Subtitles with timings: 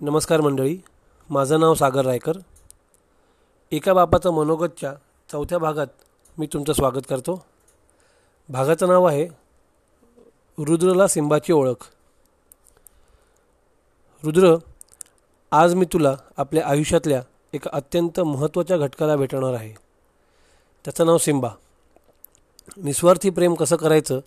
[0.00, 0.78] नमस्कार मंडळी
[1.30, 2.32] माझं नाव सागर रायकर.
[3.72, 4.94] एका बापाचं मनोगतच्या
[5.32, 5.86] चौथ्या भागात
[6.38, 7.44] मी तुमचं स्वागत करतो.
[8.48, 9.28] भागाचं नाव आहे
[10.58, 11.88] रुद्रला सिंबाची ओळख.
[14.24, 14.56] रुद्र
[15.52, 17.22] आज मी तुला आपल्या आयुष्यातल्या
[17.52, 19.74] एका अत्यंत महत्त्वाच्या घटकाला भेटणार आहे.
[20.84, 21.50] त्याचं नाव सिंबा.
[22.76, 24.20] निस्वार्थी प्रेम कसं करायचं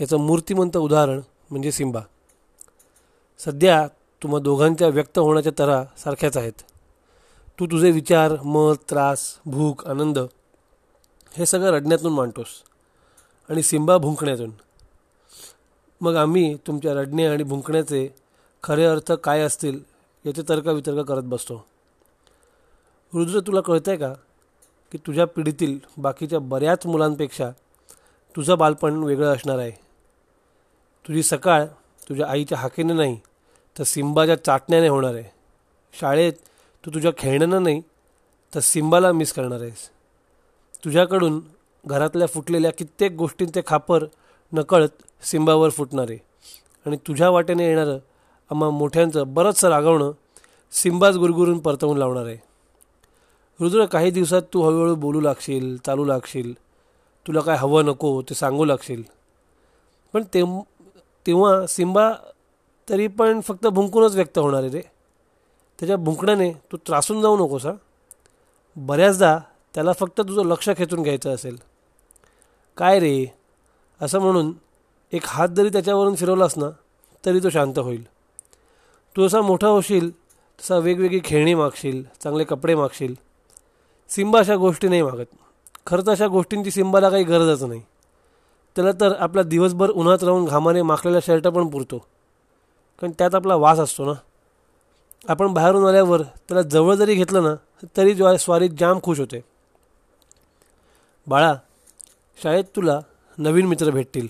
[0.00, 2.00] याचं मूर्तिमंत उदाहरण म्हणजे सिंबा.
[3.38, 3.88] सध्या
[4.22, 6.52] तुम्हा दोघांच्या व्यक्त होण्याच्या तरा सारख्याच आहेत.
[7.60, 10.18] तू तुझे विचार मत त्रास भूक आनंद
[11.32, 12.46] हे सगळं रडण्यातून मांडतोस
[13.50, 14.50] आणि सिंबा भुंकण्यातून.
[16.00, 18.08] मग आम्ही तुमच्या रडणे आणि भुंकण्याचे
[18.62, 19.80] खरे अर्थ काय असतील
[20.26, 21.64] याचे तर्कवितर्क करत बसतो.
[23.14, 24.12] रुद्र तुला कळतं आहे का
[24.92, 27.50] की तुझ्या पिढीतील बाकीच्या बऱ्याच मुलांपेक्षा
[28.36, 29.70] तुझं बालपण वेगळं असणार आहे?
[31.08, 31.64] तुझी सकाळ
[32.08, 33.20] तुझ्या आईच्या हाकेने नाही
[33.78, 35.24] तर सिंबाच्या चाटण्याने होणार आहे.
[36.00, 36.32] शाळेत
[36.86, 37.82] तू तुझ्या खेळण्यानं नाही
[38.54, 39.88] तर सिंबाला मिस करणार आहेस.
[40.84, 41.40] तुझ्याकडून
[41.86, 44.04] घरातल्या फुटलेल्या कित्येक गोष्टींचे खापर
[44.52, 44.88] नकळत
[45.22, 46.18] सिंबावर फुटणार आहे.
[46.86, 47.98] आणि तुझ्या वाटेने येणारं
[48.50, 50.12] आम्हा मोठ्यांचं बरंचसं रागवणं
[50.72, 52.36] सिंबाच गुरगुरून परतवून लावणार आहे.
[53.60, 56.54] रुद्र काही दिवसात तू हळूहळू बोलू लागशील चालू लागशील.
[57.26, 59.02] तुला काय हवं नको ते सांगू लागशील.
[60.12, 60.60] पण तेव
[61.26, 62.12] तेव्हा सिंबा
[62.90, 64.80] तरी पण फक्त भुंकूनच व्यक्त होणार आहे रे.
[65.78, 67.72] त्याच्या भुंकण्याने तू त्रासून जाऊ नकोस हा.
[68.76, 69.38] बऱ्याचदा
[69.74, 71.56] त्याला फक्त तुझं लक्ष खेचून घ्यायचं असेल.
[72.76, 73.34] काय रे?
[74.00, 74.52] असं म्हणून
[75.12, 76.66] एक हात जरी त्याच्यावरून फिरवलास ना
[77.26, 78.06] तरी तो शांत होईल.
[79.16, 80.10] तू जसा मोठा होशील
[80.60, 83.14] तसा वेगवेगळी खेळणी मागशील चांगले कपडे मागशील.
[84.08, 85.26] सिंबा अशा गोष्टी नाही मागत.
[85.86, 87.82] खरं तर अशा गोष्टींची सिंबाला काही गरजच नाही.
[88.76, 92.06] त्याला तर आपला दिवसभर उन्हात राहून घामाने माखलेला शर्ट पण पुरतो.
[93.00, 94.12] कारण त्यात आपला वास असतो ना.
[95.28, 99.44] आपण बाहेरून आल्यावर त्याला जवळ जरी घेतलं ना तरी ज्वा स्वारी जाम खुश होते.
[101.26, 101.54] बाळा
[102.42, 103.00] शाळेत तुला
[103.38, 104.28] नवीन मित्र भेटतील.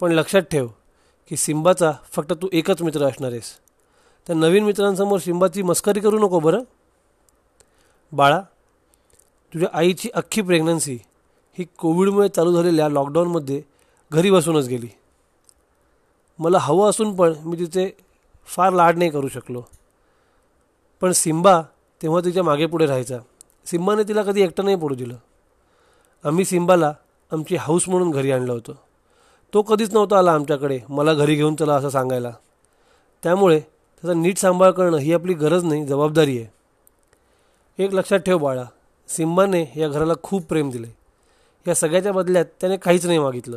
[0.00, 0.68] पण लक्षात ठेव
[1.28, 3.58] की सिंबाचा फक्त तू एकच मित्र असणार आहेस.
[4.26, 6.62] त्या नवीन मित्रांसमोर सिंबाची मस्करी करू नको बरं.
[8.12, 8.40] बाळा
[9.54, 10.98] तुझ्या आईची अख्खी प्रेग्नन्सी
[11.58, 13.62] ही कोविडमुळे चालू झालेल्या लॉकडाऊनमध्ये
[14.12, 14.88] घरी बसूनच गेली.
[16.42, 17.92] मला हवं असून पण मी तिचे
[18.46, 19.62] फार लाड नाही करू शकलो.
[21.00, 21.62] पण सिंबा
[22.02, 23.18] तेव्हा तिच्यामागे पुढे राहायचा.
[23.66, 25.16] सिम्बाने तिला कधी एकटं नाही पडू दिलं.
[26.24, 26.92] आम्ही सिंबाला
[27.32, 28.72] आमची हाऊस म्हणून घरी आणलं होतं.
[29.54, 30.80] तो कधीच नव्हता आला आमच्याकडे.
[30.88, 32.30] मला घरी घेऊन चला असं सांगायला.
[33.22, 36.52] त्यामुळे त्याचा नीट सांभाळ करणं ही आपली गरज नाही जबाबदारी आहे.
[37.84, 38.64] एक लक्षात ठेव बाळा.
[39.08, 40.88] सिम्बाने या घराला खूप प्रेम दिले.
[41.66, 43.56] या सगळ्याच्या बदल्यात त्याने काहीच नाही मागितलं.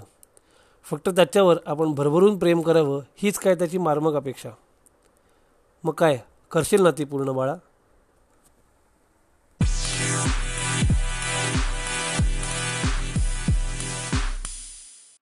[0.91, 4.49] फक्त त्याच्यावर आपण भरभरून प्रेम करावं हीच काय त्याची मार्मक अपेक्षा.
[5.83, 6.19] मग काय?
[6.51, 7.55] करशील ना ती पूर्ण बाळा?